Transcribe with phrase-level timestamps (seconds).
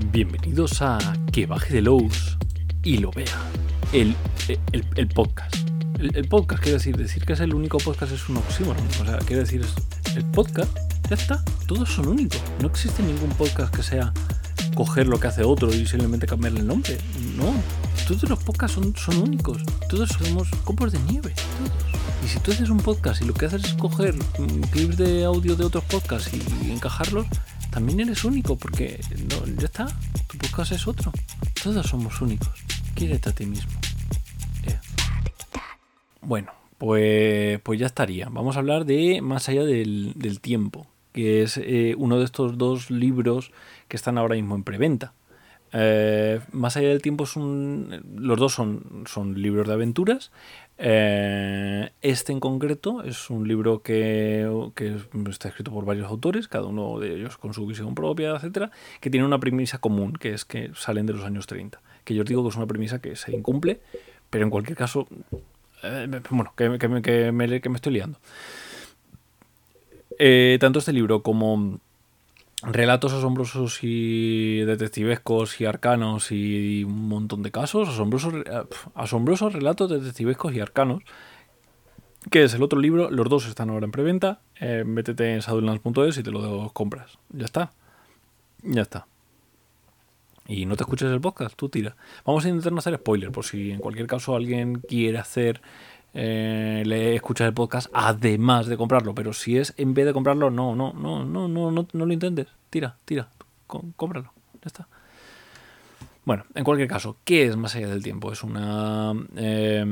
[0.00, 0.98] Bienvenidos a
[1.32, 2.38] Que baje de Lowe's
[2.84, 3.36] y lo vea.
[3.92, 4.14] El,
[4.94, 5.56] el, podcast.
[5.98, 8.86] El, podcast, quiere decir, decir que es el único podcast es un oxímoron.
[9.00, 9.66] O sea, quiere decir,
[10.14, 10.70] el podcast,
[11.10, 11.44] ya está.
[11.66, 12.40] Todos son únicos.
[12.60, 14.12] No existe ningún podcast que sea
[14.76, 16.96] coger lo que hace otro y simplemente cambiarle el nombre.
[17.36, 17.52] No.
[18.06, 19.64] Todos los podcasts son, son únicos.
[19.88, 21.34] Todos somos copos de nieve.
[21.34, 21.98] Todos.
[22.24, 25.24] Y si tú haces un podcast y lo que haces es coger mm, clips de
[25.24, 27.26] audio de otros podcasts y encajarlos,
[27.78, 28.98] también eres único porque
[29.30, 29.86] no, ya está.
[30.26, 31.12] Tu podcast es otro.
[31.62, 32.50] Todos somos únicos.
[32.96, 33.70] Quiérete a ti mismo.
[36.20, 38.28] Bueno, pues, pues ya estaría.
[38.30, 42.58] Vamos a hablar de Más allá del, del tiempo, que es eh, uno de estos
[42.58, 43.52] dos libros
[43.86, 45.12] que están ahora mismo en preventa.
[45.72, 48.02] Eh, Más allá del tiempo es un.
[48.16, 50.30] Los dos son, son libros de aventuras.
[50.78, 54.96] Eh, este en concreto es un libro que, que,
[55.28, 59.10] está escrito por varios autores, cada uno de ellos con su visión propia, etcétera, que
[59.10, 61.80] tiene una premisa común, que es que salen de los años 30.
[62.04, 63.80] Que yo os digo que es una premisa que se incumple,
[64.30, 65.08] pero en cualquier caso,
[65.82, 68.18] eh, bueno, que, que, que, me, que me estoy liando.
[70.60, 71.80] Tanto este libro como
[72.62, 78.34] relatos asombrosos y detectivescos y arcanos y un montón de casos, asombrosos,
[78.94, 81.02] asombrosos relatos detectivescos y arcanos,
[82.30, 86.18] que es el otro libro, los dos están ahora en preventa, eh, métete en sadulans.es
[86.18, 87.72] y te lo compras, ya está,
[88.62, 89.06] ya está.
[90.48, 91.94] Y no te escuches el podcast, tú tira.
[92.24, 95.60] Vamos a intentar no hacer spoiler, por si en cualquier caso alguien quiere hacer
[96.14, 99.14] eh, le escuchar el podcast además de comprarlo.
[99.14, 102.12] Pero si es en vez de comprarlo, no, no, no, no, no, no, no lo
[102.12, 102.48] intentes.
[102.70, 103.28] Tira, tira,
[103.66, 104.32] cómpralo.
[104.54, 104.88] Ya está.
[106.24, 108.30] Bueno, en cualquier caso, ¿qué es Más allá del tiempo?
[108.32, 109.82] Es una, eh,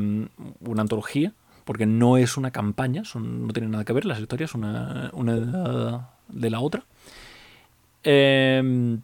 [0.61, 1.33] una antología,
[1.65, 6.11] porque no es una campaña, son, no tienen nada que ver las historias una, una
[6.29, 6.85] de la otra.
[8.05, 8.99] Eh,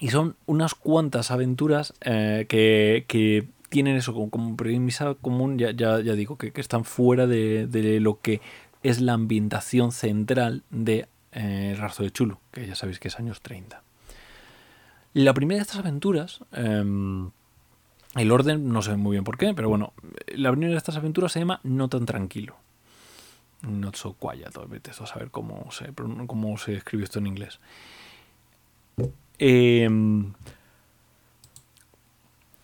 [0.00, 6.00] y son unas cuantas aventuras eh, que, que tienen eso como, premisa común, ya, ya,
[6.00, 8.40] ya digo, que, que, están fuera de, de, lo que
[8.82, 13.18] es la ambientación central de eh, El rastro de Chulo, que ya sabéis que es
[13.18, 13.82] años 30.
[15.12, 16.82] La primera de estas aventuras, eh,
[18.14, 19.92] el orden no sé muy bien por qué, pero bueno,
[20.28, 22.56] la primera de estas aventuras se llama No tan tranquilo.
[23.60, 25.92] Not so quiet, a saber cómo se,
[26.26, 27.60] cómo se escribe esto en inglés.
[29.38, 29.86] Eh,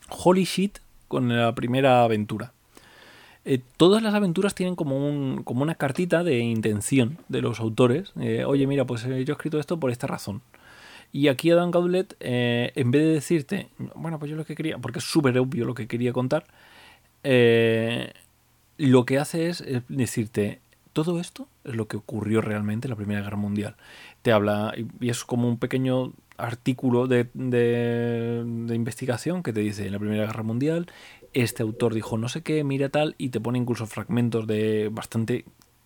[0.09, 0.79] Holy Shit
[1.13, 2.55] con la primera aventura.
[3.45, 8.15] Eh, todas las aventuras tienen como, un, como una cartita de intención de los autores.
[8.19, 10.41] Eh, Oye, mira, pues eh, yo he escrito esto por esta razón.
[11.13, 14.79] Y aquí Adam Gaudet, eh, en vez de decirte, bueno, pues yo lo que quería,
[14.79, 16.47] porque es súper obvio lo que quería contar,
[18.79, 20.61] lo que hace es decirte,
[20.95, 23.77] todo esto es lo que ocurrió realmente en la Primera Guerra Mundial.
[24.23, 29.93] Te habla, y es como un pequeño artículo de, de, investigación que te dice en
[29.93, 30.87] la Primera Guerra Mundial,
[31.33, 35.45] este autor dijo no sé qué, mira tal, y te pone incluso fragmentos de bastante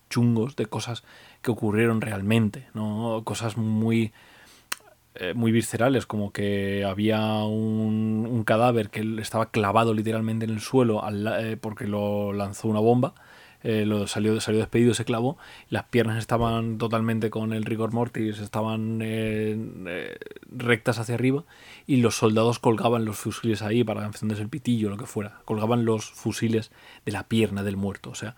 [0.09, 1.03] chungos de cosas
[1.41, 3.21] que ocurrieron realmente, ¿no?
[3.25, 4.13] Cosas muy,
[5.15, 10.61] eh, muy viscerales, como que había un, un, cadáver que estaba clavado literalmente en el
[10.61, 11.01] suelo
[11.39, 13.13] eh, porque lo lanzó una bomba
[13.67, 15.37] eh, lo salió, salió despedido, se clavó,
[15.69, 19.57] las piernas estaban totalmente con el rigor mortis, estaban eh,
[19.87, 20.17] eh,
[20.49, 21.43] rectas hacia arriba
[21.85, 25.83] y los soldados colgaban los fusiles ahí para encenderse el pitillo, lo que fuera, colgaban
[25.83, 26.71] los fusiles
[27.05, 28.37] de la pierna del muerto, o sea,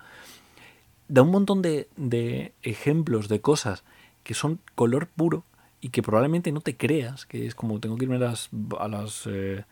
[1.07, 3.83] da un montón de, de ejemplos de cosas
[4.23, 5.43] que son color puro
[5.79, 8.87] y que probablemente no te creas, que es como tengo que irme a las, a
[8.87, 9.63] las, eh,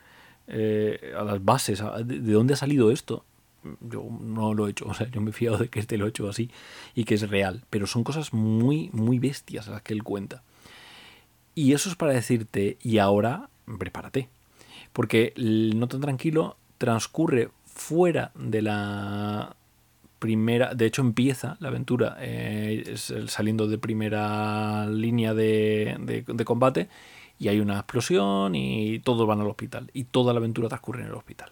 [0.50, 3.26] eh, a las bases, a, de, de, dónde ha salido esto
[3.82, 6.06] yo no lo he hecho, o sea, yo me he fiado de que este lo
[6.06, 6.50] he hecho así
[6.96, 10.44] y que es real, pero son cosas muy, muy bestias las que él cuenta.
[11.56, 14.30] Y eso es para decirte, y ahora prepárate,
[14.94, 19.56] porque el No tan tranquilo transcurre fuera de la
[20.20, 22.96] primera, de hecho empieza la aventura eh,
[23.28, 26.90] saliendo de primera línea de, de, de combate
[27.40, 31.08] y hay una explosión y todos van al hospital y toda la aventura transcurre en
[31.08, 31.52] el hospital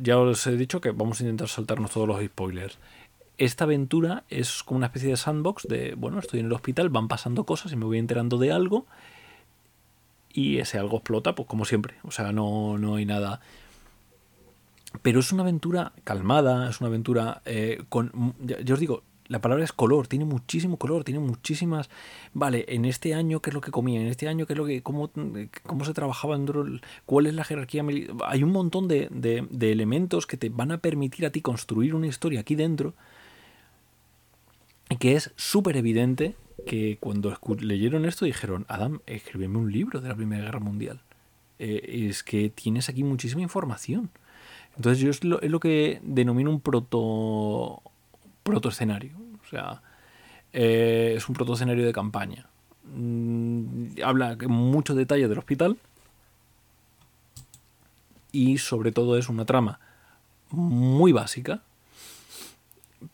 [0.00, 2.78] ya os he dicho que vamos a intentar saltarnos todos los spoilers.
[3.38, 7.08] Esta aventura es como una especie de sandbox de, bueno, estoy en el hospital, van
[7.08, 8.86] pasando cosas y me voy enterando de algo
[10.32, 11.94] y ese algo explota, pues como siempre.
[12.02, 13.40] O sea, no, no hay nada...
[15.02, 18.34] Pero es una aventura calmada, es una aventura eh, con...
[18.40, 21.88] Ya os digo, la palabra es color, tiene muchísimo color, tiene muchísimas.
[22.34, 24.00] Vale, en este año, ¿qué es lo que comía?
[24.00, 24.82] En este año, ¿qué es lo que.
[24.82, 25.08] cómo,
[25.62, 26.66] cómo se trabajaba dentro?
[27.06, 28.16] ¿Cuál es la jerarquía militar?
[28.26, 32.08] Hay un montón de, de, elementos que te van a permitir a ti construir una
[32.08, 32.94] historia aquí dentro
[34.98, 36.34] que es súper evidente
[36.66, 41.00] que cuando leyeron esto dijeron, Adam, escríbeme un libro de la Primera Guerra Mundial.
[41.60, 44.10] Eh, es que tienes aquí muchísima información.
[44.74, 47.80] Entonces yo es lo, es lo que denomino un proto,
[48.50, 49.16] proto escenario.
[49.44, 49.82] O sea,
[50.52, 52.46] eh, es un proto escenario de campaña.
[52.84, 55.76] Mm, habla en mucho detalle del hospital
[58.32, 59.80] y sobre todo es una trama
[60.50, 61.62] muy básica,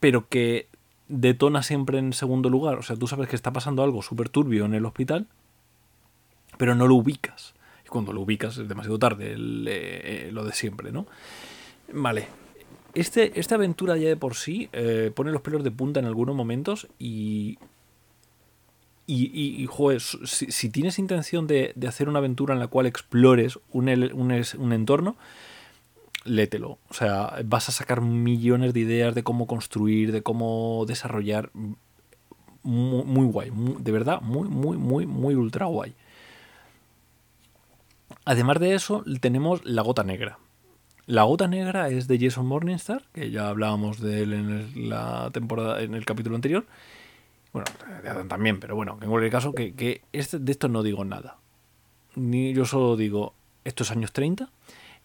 [0.01, 0.69] pero que
[1.09, 2.79] detona siempre en segundo lugar.
[2.79, 5.27] O sea, tú sabes que está pasando algo súper turbio en el hospital,
[6.57, 7.55] pero no lo ubicas.
[7.85, 11.07] Y cuando lo ubicas es demasiado tarde, eh, lo de siempre, ¿no?
[11.93, 12.46] Vale.
[12.97, 16.35] Este, esta aventura ya de por sí eh, pone los pelos de punta en algunos
[16.35, 17.59] momentos y.
[19.09, 24.73] Y, joder, si, tienes intención de, hacer una aventura en la cual explores un, un,
[24.73, 25.17] entorno,
[26.25, 26.79] lételo.
[26.89, 31.53] O sea, vas a sacar millones de ideas de cómo construir, de cómo desarrollar.
[32.65, 33.53] Muy, guay.
[33.55, 35.95] de verdad, muy, muy, muy, muy ultra guay.
[38.25, 40.41] Además de eso, tenemos La Gota Negra.
[41.07, 45.81] La Gota Negra es de Jason Morningstar, que ya hablábamos de él en la temporada,
[45.81, 46.67] en el capítulo anterior.
[47.53, 47.67] Bueno,
[48.03, 51.39] de Adam también, pero bueno, en cualquier caso, que, este, de esto no digo nada.
[52.17, 54.51] Ni yo solo digo, estos años 30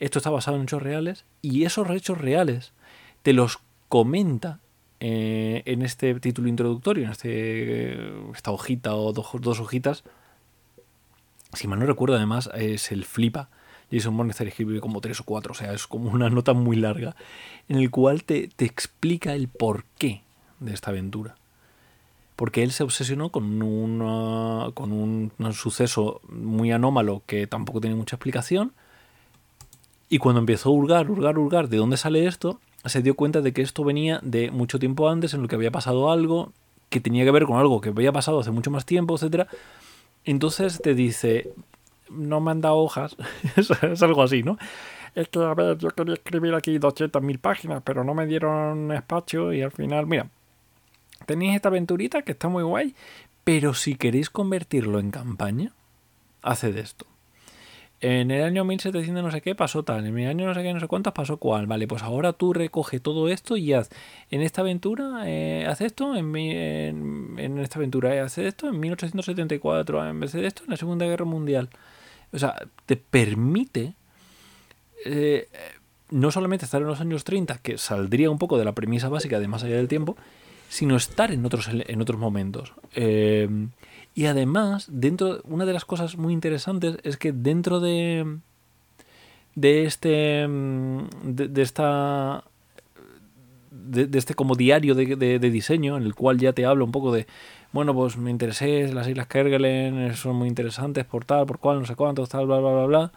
[0.01, 2.73] esto está basado en hechos reales y esos hechos reales
[3.21, 4.59] te los comenta
[4.99, 10.03] eh, en este título introductorio, en este, esta hojita o dos, dos hojitas.
[11.53, 13.49] Si mal no recuerdo, además, es el flipa.
[13.91, 17.15] Jason Morningstar escribe como tres o cuatro, o sea, es como una nota muy larga,
[17.67, 20.21] en el cual te, te explica el porqué
[20.59, 21.35] de esta aventura.
[22.35, 23.59] Porque él se obsesionó con,
[24.73, 28.73] con un, un suceso muy anómalo que tampoco tiene mucha explicación
[30.11, 33.53] y cuando empezó a hurgar, hurgar, hurgar de dónde sale esto, se dio cuenta de
[33.53, 36.51] que esto venía de mucho tiempo antes, en lo que había pasado algo
[36.89, 39.47] que tenía que ver con algo que había pasado hace mucho más tiempo, etc.
[40.25, 41.53] Entonces te dice,
[42.11, 43.15] no me han dado hojas,
[43.55, 44.57] es algo así, ¿no?
[45.15, 49.51] Es que, a ver, yo quería escribir aquí 200.000 páginas, pero no me dieron espacio
[49.51, 50.29] y al final, mira,
[51.25, 52.95] tenéis esta aventurita que está muy guay,
[53.43, 55.73] pero si queréis convertirlo en campaña,
[56.41, 57.05] haced esto
[58.01, 60.73] en el año 1700 no sé qué pasó tal, en el año no sé qué,
[60.73, 61.67] no sé cuántas pasó cuál.
[61.67, 63.89] Vale, pues ahora tú recoge todo esto y haz
[64.31, 70.09] en esta aventura, eh, haz esto, en, en, esta aventura, eh, haz esto, en 1874,
[70.09, 71.69] en vez de esto, en la Segunda Guerra Mundial.
[72.33, 72.55] O sea,
[72.85, 73.93] te permite
[75.05, 75.47] eh,
[76.09, 79.39] no solamente estar en los años 30, que saldría un poco de la premisa básica
[79.39, 80.17] de más allá del tiempo,
[80.69, 82.73] sino estar en otros, en otros momentos.
[82.95, 83.49] Eh,
[84.13, 88.39] y además, dentro, una de las cosas muy interesantes es que dentro de,
[89.55, 92.43] de este, mm, de, esta,
[93.71, 97.25] de, este como diario de, diseño, en el cual ya te hablo un poco de,
[97.71, 101.85] bueno, pues me interesé, las Islas Kerguelen son muy interesantes por tal, por cual, no
[101.85, 103.11] sé cuánto, tal, bla, bla, bla, bla.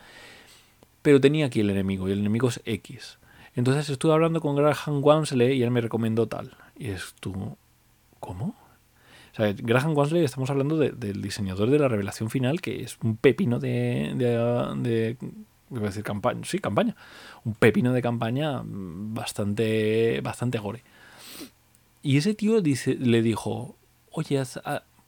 [1.03, 3.19] Pero tenía aquí el enemigo, y el enemigo es X.
[3.55, 6.53] Entonces estuve hablando con Graham Wansley y él me recomendó tal.
[6.77, 7.57] Y es tú,
[8.21, 8.57] ¿cómo?
[9.33, 13.17] O sea, Graham Wansley, estamos hablando del diseñador de la revelación final, que es un
[13.17, 15.17] pepino de, de,
[15.79, 16.97] voy a decir campaña, sí, campaña,
[17.45, 20.83] un pepino de campaña bastante, bastante gore.
[22.03, 23.77] Y ese tío dice, le dijo,
[24.11, 24.43] oye,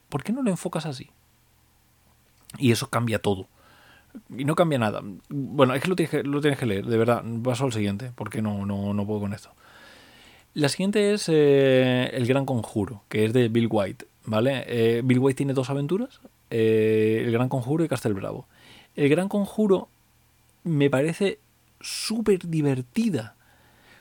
[0.08, 1.10] ¿por qué no lo enfocas así?
[2.58, 3.48] Y eso cambia todo.
[4.34, 5.02] Y no cambia nada.
[5.28, 7.22] Bueno, es que lo tienes que, lo tienes que leer, de verdad.
[7.42, 9.50] Paso al siguiente, porque no, no, no puedo con esto.
[10.54, 14.06] La siguiente es eh, El Gran Conjuro, que es de Bill White.
[14.24, 14.64] ¿Vale?
[14.66, 16.20] Eh, Bill White tiene dos aventuras,
[16.50, 18.46] eh, El Gran Conjuro y Castel Bravo.
[18.96, 19.88] El Gran Conjuro
[20.66, 21.38] me parece
[21.80, 23.34] súper divertida.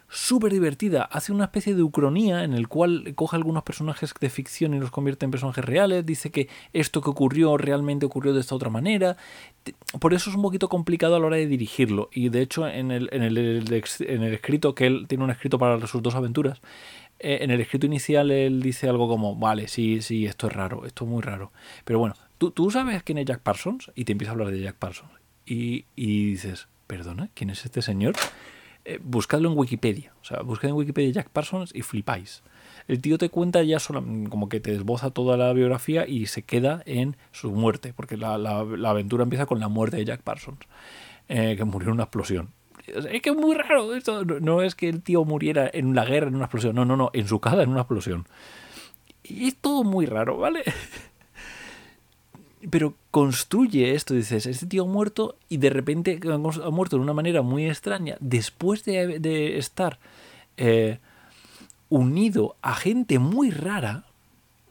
[0.08, 1.04] Súper divertida.
[1.04, 4.92] Hace una especie de ucronía en el cual coge algunos personajes de ficción y los
[4.92, 6.06] convierte en personajes reales.
[6.06, 9.18] Dice que esto que ocurrió realmente ocurrió de esta otra manera.
[10.00, 12.10] Por eso es un poquito complicado a la hora de dirigirlo.
[12.14, 15.58] Y de hecho, en el, en el, en el escrito, que él tiene un escrito
[15.58, 16.62] para sus dos aventuras,
[17.20, 20.86] eh, en el escrito inicial él dice algo como, vale, sí, sí, esto es raro,
[20.86, 21.52] esto es muy raro.
[21.84, 24.62] Pero bueno, tú, tú sabes quién es Jack Parsons y te empieza a hablar de
[24.62, 25.25] Jack Parsons.
[25.46, 28.16] Y, dices, perdona, ¿quién es este señor?
[28.84, 30.14] Eh, buscadlo en Wikipedia.
[30.22, 32.44] O sea, buscad en Wikipedia Jack Parsons y flipáis.
[32.88, 36.44] El tío te cuenta ya solo, como que te desboza toda la biografía y se
[36.44, 38.60] queda en su muerte, porque la, la,
[38.90, 40.60] aventura empieza con la muerte de Jack Parsons,
[41.30, 42.50] eh, que murió en una explosión
[42.88, 44.24] es que es muy raro esto.
[44.26, 46.76] No, es que el tío muriera en la guerra, en una explosión.
[46.76, 48.26] No, no, no, en su casa, en una explosión.
[49.24, 50.64] Y es todo muy raro, ¿vale?
[52.70, 56.38] Pero construye esto, dices, este tío ha muerto y de repente ha
[56.70, 60.00] muerto de una manera muy extraña, después de, estar
[60.58, 61.00] eh,
[61.90, 64.06] unido a gente muy rara,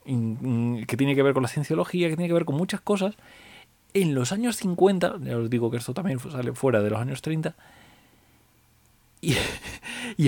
[0.05, 3.15] que tiene que ver con la cienciología, que tiene que ver con muchas cosas.
[3.95, 7.23] En los años 50, ya os digo que esto también sale fuera de los años
[7.23, 7.55] 30,
[9.25, 9.37] y,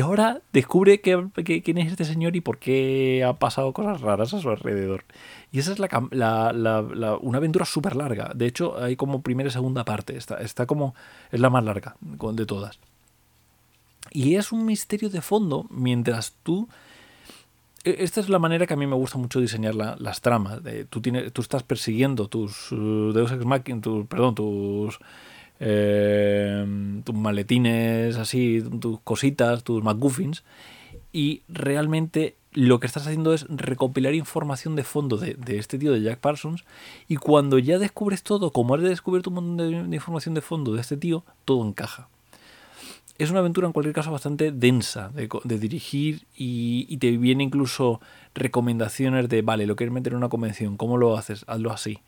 [0.00, 1.30] ahora descubre que,
[1.62, 5.04] quién es este señor y por qué ha pasado cosas raras a su alrededor.
[5.52, 8.32] Y esa es la, una aventura súper larga.
[8.34, 10.16] De hecho, hay como primera y segunda parte.
[10.16, 10.94] Está, está como.
[11.30, 12.78] Es la más larga de todas.
[14.10, 16.68] Y es un misterio de fondo mientras tú.
[17.84, 20.60] E, esta es la manera que a mí me gusta mucho diseñar las tramas.
[20.90, 24.98] tú, tienes, tú estás persiguiendo tus uh, Deus Ex Machina, perdón, tus
[25.60, 30.44] eh, tus maletines así, tus cositas, tus McGuffins,
[31.12, 36.02] y realmente lo que estás haciendo es recopilar información de fondo de, este tío de
[36.02, 36.64] Jack Parsons,
[37.08, 40.80] y cuando ya descubres todo, como has descubierto un montón de, información de fondo de
[40.80, 42.08] este tío, todo encaja.
[43.18, 48.00] Es una aventura en cualquier caso bastante densa de, dirigir y, te viene incluso
[48.34, 51.44] recomendaciones de, vale, lo quieres meter en una convención, ¿cómo lo haces?
[51.46, 52.00] Hazlo así.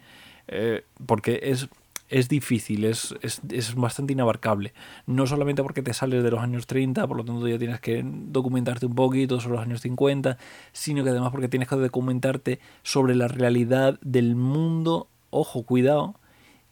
[0.48, 1.68] Eh, porque es
[2.08, 4.72] es difícil, es, es, bastante inabarcable.
[5.06, 8.02] No solamente porque te sales de los años 30, por lo tanto ya tienes que
[8.04, 10.38] documentarte un poquito sobre los años 50,
[10.72, 16.16] sino que además porque tienes que documentarte sobre la realidad del mundo, ojo, cuidado,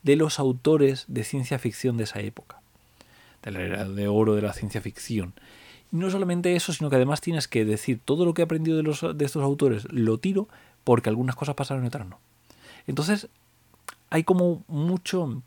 [0.03, 2.61] de los autores de ciencia ficción de esa época,
[3.43, 5.35] de la era de oro de la ciencia ficción.
[5.93, 8.77] Y no solamente eso, sino que además tienes que decir todo lo que he aprendido
[8.77, 10.49] de, los, de estos autores lo tiro
[10.85, 12.19] porque algunas cosas pasaron y otras no.
[12.87, 13.29] Entonces,
[14.11, 15.43] hay como mucho,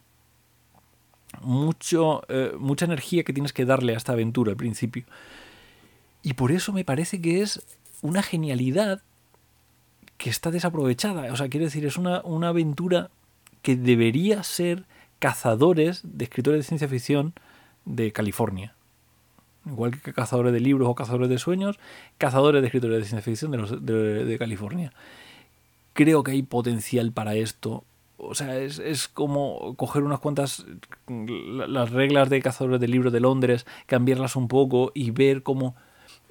[1.41, 5.05] mucho, eh, mucha energía que tienes que darle a esta aventura al principio.
[6.21, 7.61] Y por eso me parece que es
[8.01, 9.01] una genialidad
[10.17, 11.31] que está desaprovechada.
[11.31, 13.09] O sea, quiero decir, es una, una aventura
[13.61, 14.85] que debería ser
[15.19, 17.33] cazadores de escritores de ciencia ficción
[17.85, 18.75] de California.
[19.65, 21.79] Igual que cazadores de libros o cazadores de sueños,
[22.17, 23.51] cazadores de escritores de ciencia ficción
[23.85, 24.91] de, de California.
[25.93, 27.83] Creo que hay potencial para esto
[28.19, 30.65] o sea, es, como coger unas cuantas
[31.07, 35.75] las reglas de cazadores del libro de Londres, cambiarlas un poco y ver cómo,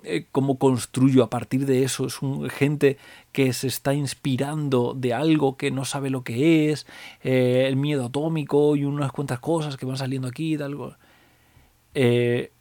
[0.05, 2.07] eh, cómo construyo a partir de eso.
[2.07, 2.99] Es un, gente
[3.33, 6.87] que se está inspirando de algo que no sabe lo que es,
[7.23, 10.59] eh, el miedo atómico y unas cuantas cosas que van saliendo aquí y.
[11.95, 12.53] Eh,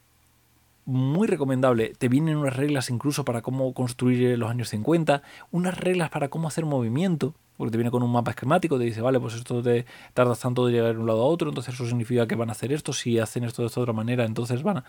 [0.85, 1.93] muy recomendable.
[1.97, 6.47] Te vienen unas reglas incluso para cómo construir los años 50, unas reglas para cómo
[6.47, 9.85] hacer movimiento porque te viene con un mapa esquemático, te dice, vale, pues esto te
[10.13, 12.51] tardas tanto de llegar de un lado a otro, entonces eso significa que van a
[12.51, 14.85] hacer esto, si hacen esto de esta otra manera, entonces van a...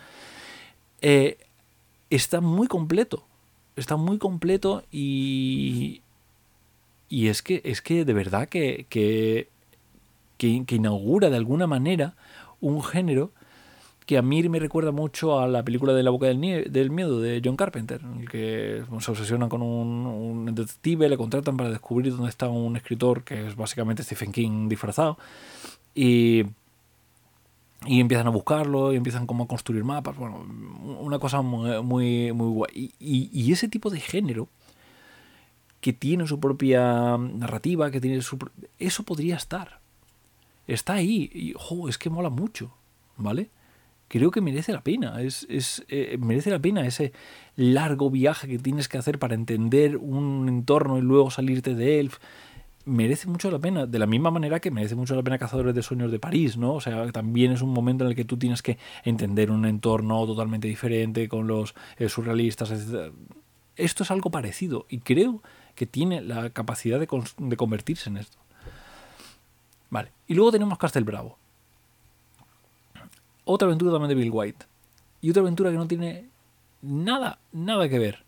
[1.01, 1.37] Eh,
[2.09, 3.23] está muy completo,
[3.75, 6.01] está muy completo y...
[7.11, 9.49] Y es que, es que de verdad que, que,
[10.37, 12.13] que inaugura de alguna manera
[12.61, 13.31] un género
[14.09, 17.43] que a mí me recuerda mucho a la película de La boca del, miedo de
[17.45, 22.29] John Carpenter, en el que se obsesionan con un, detective, le contratan para descubrir dónde
[22.29, 25.19] está un escritor, que es básicamente Stephen King disfrazado,
[25.93, 26.43] y,
[27.85, 30.43] y empiezan a buscarlo, y empiezan como a construir mapas, bueno,
[30.99, 32.91] una cosa muy, muy, muy guay.
[32.99, 34.47] Y, ese tipo de género
[35.81, 38.39] que tiene su propia narrativa, que tiene su...
[38.79, 39.81] Eso podría estar.
[40.65, 41.29] Está ahí.
[41.31, 41.53] Y,
[41.87, 42.71] es que mola mucho,
[43.15, 43.51] ¿vale?
[44.09, 45.21] Creo que merece la pena.
[45.21, 47.13] Es, es eh, merece la pena ese
[47.55, 52.11] largo viaje que tienes que hacer para entender un entorno y luego salirte de él.
[52.85, 55.83] Merece mucho la pena, de la misma manera que merece mucho la pena Cazadores de
[55.83, 56.73] Sueños de París, ¿no?
[56.73, 60.25] O sea, también es un momento en el que tú tienes que entender un entorno
[60.25, 62.71] totalmente diferente con los eh, surrealistas.
[63.75, 65.43] Esto es algo parecido y creo
[65.75, 68.39] que tiene la capacidad de, de convertirse en esto.
[69.91, 71.38] Vale, y luego tenemos Castel Bravo
[73.49, 74.65] otra aventura también de Bill White.
[75.21, 76.29] Y otra aventura que no tiene
[76.81, 78.23] nada, nada que ver.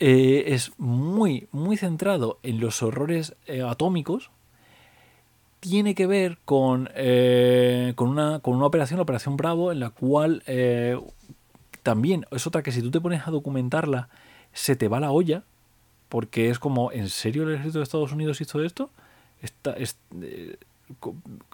[0.00, 4.30] Eh, es muy, muy centrado en los horrores eh, atómicos.
[5.60, 9.90] Tiene que ver con, eh, con, una, con una operación, la Operación Bravo, en la
[9.90, 10.42] cual
[11.84, 14.08] también es otra que si tú te pones a documentarla,
[14.52, 15.44] se te va la olla,
[16.08, 18.90] porque es como, ¿en serio el ejército de Estados Unidos hizo esto?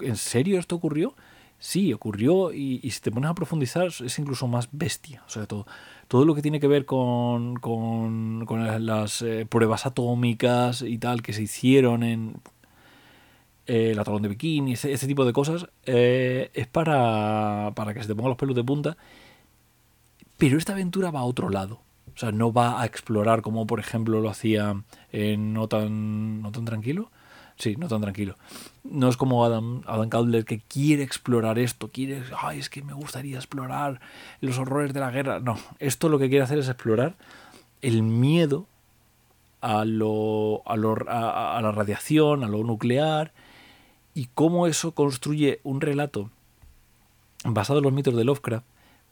[0.01, 1.15] ¿En serio esto ocurrió?
[1.59, 5.23] Sí, ocurrió y, si te pones a profundizar es incluso más bestia.
[5.27, 5.67] O sea, todo,
[6.09, 8.47] todo lo que tiene que ver con, con,
[8.87, 12.37] las eh, pruebas atómicas y tal que se hicieron en
[13.67, 18.03] eh, el atolón de Bikini, ese, ese tipo de cosas, eh, es para, para que
[18.03, 18.97] se te pongan los pelos de punta.
[20.39, 21.81] Pero esta aventura va a otro lado.
[22.15, 26.51] O sea, no va a explorar como por ejemplo lo hacía en No tan, no
[26.51, 27.11] tan tranquilo
[27.59, 28.37] Sí, no tan tranquilo.
[28.85, 30.09] No es como Adam, Adam
[30.45, 34.01] que quiere explorar esto, quiere, ay, es que me gustaría explorar
[34.41, 35.41] los horrores de la guerra.
[35.41, 37.17] No, esto lo que quiere hacer es explorar
[37.83, 38.67] el miedo
[39.61, 43.33] a, lo, a, a, la radiación, a lo nuclear,
[44.15, 46.31] y cómo eso construye un relato
[47.45, 48.65] basado en los mitos de Lovecraft,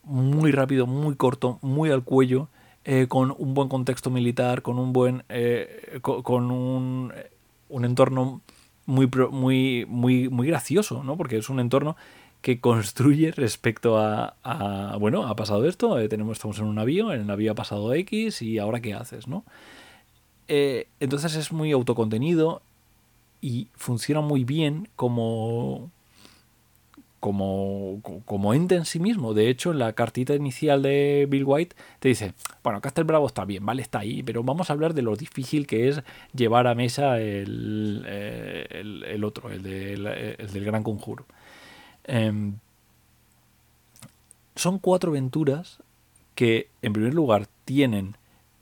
[0.05, 2.49] muy rápido, muy corto, muy al cuello,
[2.85, 5.25] eh, con un buen contexto militar, con un buen.
[5.29, 7.13] Eh, con, un,
[7.69, 8.41] un, entorno
[8.87, 11.17] muy, muy, muy, muy gracioso, ¿no?
[11.17, 11.97] Porque es un entorno
[12.43, 17.21] que construye respecto a, bueno, ha pasado esto, eh, tenemos, estamos en un navío, en
[17.21, 19.45] el navío ha pasado X y ahora qué haces, ¿no?
[20.49, 22.63] entonces es muy autocontenido
[23.41, 25.91] y funciona muy bien como,
[27.21, 29.35] como, como ente en sí mismo.
[29.35, 33.45] De hecho, en la cartita inicial de Bill White te dice, bueno, Castle Bravo está
[33.45, 36.03] bien, vale, está ahí, pero vamos a hablar de lo difícil que es
[36.35, 41.27] llevar a mesa el, eh, otro, el, del Gran Conjuro.
[42.05, 42.55] Em,
[44.55, 45.79] son cuatro aventuras
[46.35, 48.17] que, en primer lugar, tienen...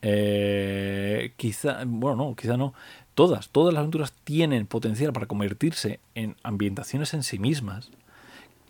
[0.07, 2.75] Eh, quizá, bueno, no, quizá no,
[3.15, 7.91] todas, todas las aventuras tienen potencial para convertirse en ambientaciones en sí mismas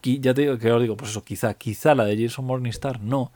[0.04, 3.32] ya te digo que os digo, pues eso, quizá, quizá la de Jason Morningstar no,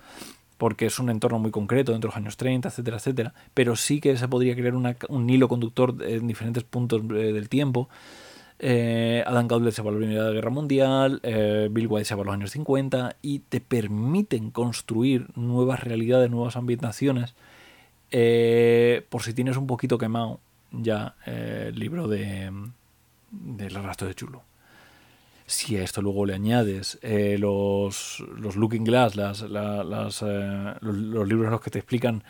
[0.58, 4.00] porque es un entorno muy concreto dentro de los años 30, etcétera, etcétera, pero sí
[4.00, 7.88] que se podría crear un hilo conductor en diferentes puntos eh, del tiempo.
[8.58, 12.22] Eh, Adam Gaudlet se va a la Primera Guerra Mundial, eh, Bill White se va
[12.22, 17.34] a los años 50 y te permiten construir nuevas realidades, nuevas ambientaciones.
[18.10, 20.40] por si tienes un poquito quemado
[20.72, 22.50] ya el libro de
[23.30, 24.42] del rastro de Chulo.
[25.48, 31.26] Si a esto luego le añades eh, los, los, Looking Glass, las, las, eh, los,
[31.26, 32.22] libros en los que te explican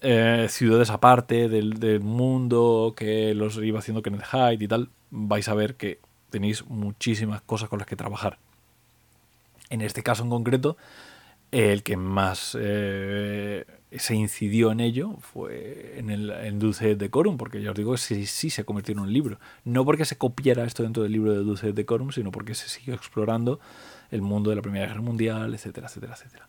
[0.00, 5.46] eh, ciudades aparte del, del, mundo, que los iba haciendo Kenneth Hyde y tal, vais
[5.46, 6.00] a ver que
[6.30, 8.38] tenéis muchísimas cosas con las que trabajar.
[9.68, 10.78] En este caso en concreto,
[11.50, 12.56] el que más
[13.98, 17.98] se incidió en ello fue en el en Dulce Decorum, porque ya os digo que
[17.98, 19.38] sí, sí, se convirtió en un libro.
[19.64, 22.94] No porque se copiara esto dentro del libro de Dulce Decorum, sino porque se siguió
[22.94, 23.60] explorando
[24.10, 26.48] el mundo de la Primera Guerra Mundial, etcétera, etcétera, etcétera.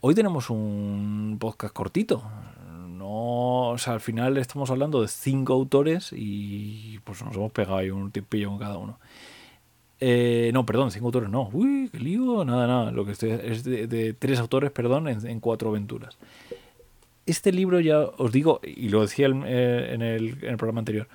[0.00, 2.22] Hoy tenemos un podcast cortito.
[2.88, 8.10] No, al final estamos hablando de cinco autores y pues nos hemos pegado ahí un
[8.10, 8.98] tiempillo con cada uno.
[10.00, 11.48] Eh, no, perdón, cinco autores no.
[11.52, 12.44] Uy, qué lío.
[12.44, 12.90] Nada, nada.
[12.90, 16.16] Lo que estoy es de, tres autores, perdón, en, cuatro aventuras.
[17.26, 21.08] Este libro ya os digo, y lo decía eh, en, el, programa anterior,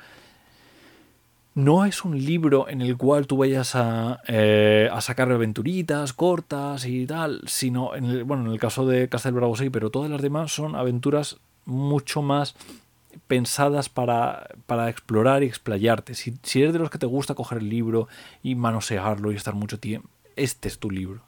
[1.56, 6.86] no es un libro en el cual tú vayas a, eh, a sacar aventuritas cortas
[6.86, 10.12] y tal, sino, en el, bueno, en el caso de Castle Bravo 6, pero todas
[10.12, 12.56] las demás son aventuras mucho más
[13.28, 16.14] pensadas para, para explorar y explayarte.
[16.14, 18.08] Si, si, eres de los que te gusta coger el libro
[18.42, 21.22] y manosearlo y estar mucho tiempo, este es tu libro.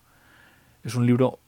[0.83, 1.39] Es un libro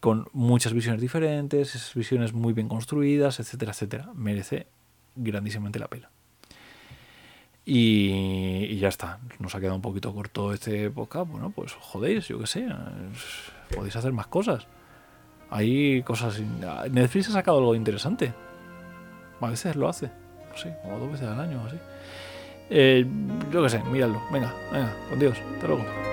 [0.00, 4.10] con muchas visiones diferentes, visiones muy bien construidas, etcétera, etcétera.
[4.14, 4.66] Merece
[5.14, 6.10] grandísimamente la pena.
[7.64, 9.18] Y, ya está.
[9.40, 11.28] Nos ha quedado un poquito corto este podcast.
[11.28, 12.68] Bueno, pues jodéis, yo qué sé.
[13.74, 14.68] Podéis hacer más cosas.
[15.50, 16.40] Hay cosas.
[16.90, 18.32] Netflix ha sacado algo interesante.
[19.40, 20.10] A veces lo hace,
[20.54, 21.78] sé, o dos veces al año así.
[22.70, 23.06] Eh,
[23.52, 24.20] yo qué sé, míralo.
[24.32, 25.38] Venga, venga, con Dios.
[25.54, 26.05] Hasta luego.